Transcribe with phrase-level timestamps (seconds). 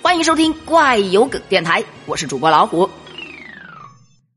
[0.00, 2.88] 欢迎收听怪有梗电台，我是主播老虎。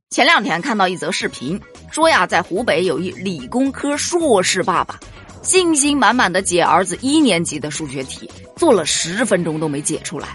[0.10, 1.60] 前两天看到一则视频，
[1.92, 5.00] 说呀，在湖北有一理工科硕士爸爸，
[5.43, 10.29] 信心满满的解儿子一年级的数学题，做了十分钟都没解出来，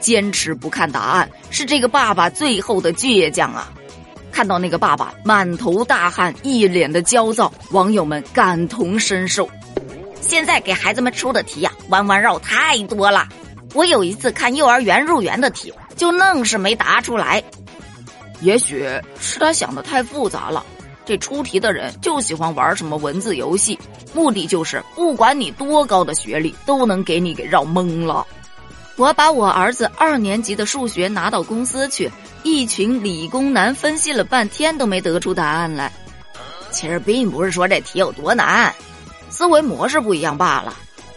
[0.00, 3.72] 坚持不看答案是这个爸爸最后的倔强啊！
[4.32, 9.48] 看到那个爸爸满头大汗，一脸的焦躁，网友们感同身受。
[10.20, 13.26] 现在给孩子们出的题呀，弯弯绕太多了。
[13.76, 17.44] 我有一次看幼儿园入园的题，就愣是没答出来。
[18.40, 18.88] 也许
[19.20, 20.64] 是他想的太复杂了，
[21.04, 23.78] 这出题的人就喜欢玩什么文字游戏，
[24.14, 28.26] 目的就是不管你多高的学历，都能给你给绕懵了。
[28.96, 32.10] 我把我儿子二年级的数学拿到公司去，
[32.44, 35.92] 一群理工男分析了半天都没得出答案来。
[36.70, 38.74] 其实并不是说这题有多难。
[39.28, 40.74] 思维模式不一样罢了。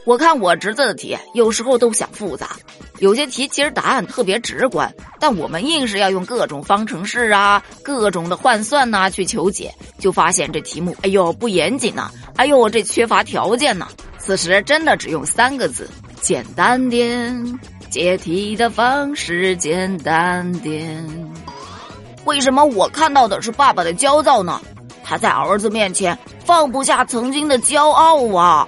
[0.09, 2.57] 我看我侄子的题，有时候都想复杂，
[2.97, 13.87] 有些题其实答案特别直观，但我们硬是要用各种方程式啊、各种的换算呐去求解，就发现这题目，哎呦不严谨呐，哎呦这缺乏条件呐。
[14.17, 15.87] 此时真的只用三个字：
[16.21, 17.59] 简单点，
[17.91, 21.07] 解题的方式简单点。
[22.25, 24.59] 为什么我看到的是爸爸的焦躁呢？
[25.03, 28.67] 他在儿子面前放不下曾经的骄傲啊！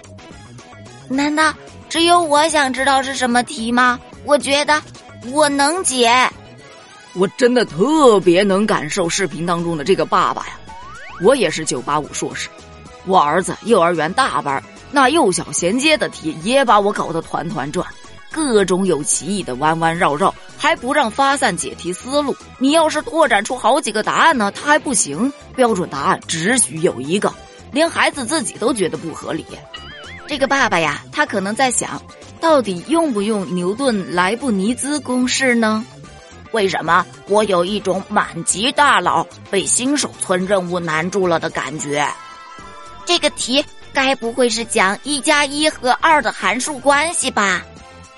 [1.11, 1.53] 难道
[1.89, 3.99] 只有我想知道是什么题吗？
[4.23, 4.81] 我觉得
[5.31, 6.11] 我能解。
[7.13, 10.53] 我真的特别能感受视频当中的这个爸爸呀！
[11.21, 12.47] 我也是九八五硕士，
[13.05, 17.85] 我儿子幼儿园大班，那幼小衔接的题也把我搞得团团转。
[18.31, 22.33] 各种有歧义的弯弯绕绕，还不让发散解题思路。
[22.59, 25.33] 你要是拓展出好几个答案呢，他还不行。
[25.53, 27.33] 标准答案只许有一个，
[27.73, 29.45] 连孩子自己都觉得不合理。
[30.31, 32.01] 这个爸爸呀，他可能在想，
[32.39, 35.85] 到底用不用牛顿莱布尼兹公式呢？
[36.53, 42.07] 为什么我有一种满级大佬被新手村任务难住了的感觉？
[43.05, 43.61] 这个题
[43.91, 47.61] 该不会是讲一加一和二的函数关系吧？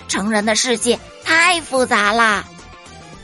[0.08, 2.44] 成人的世界太复杂啦，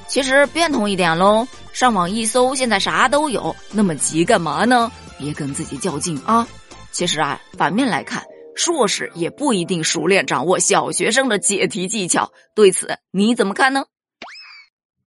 [0.08, 4.92] 其实变通一点喽，上网一搜，现在啥都有，那么急干嘛呢？
[5.20, 6.48] 别跟自己较劲啊！
[6.92, 8.24] 其实啊，反面来看，
[8.60, 13.86] 硕士也不一定熟练掌握小学生的解题技巧，对此你怎么看呢？